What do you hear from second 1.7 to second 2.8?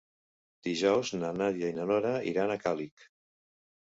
i na Nora iran a